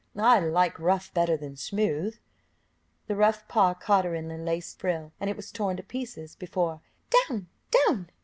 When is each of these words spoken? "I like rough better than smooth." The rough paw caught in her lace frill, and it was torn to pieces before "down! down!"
"I 0.17 0.39
like 0.39 0.79
rough 0.79 1.13
better 1.13 1.37
than 1.37 1.55
smooth." 1.55 2.17
The 3.05 3.15
rough 3.15 3.47
paw 3.47 3.75
caught 3.75 4.03
in 4.03 4.31
her 4.31 4.37
lace 4.43 4.73
frill, 4.73 5.11
and 5.19 5.29
it 5.29 5.35
was 5.35 5.51
torn 5.51 5.77
to 5.77 5.83
pieces 5.83 6.35
before 6.35 6.81
"down! 7.11 7.49
down!" 7.69 8.09